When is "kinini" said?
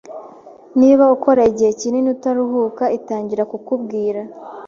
1.79-2.07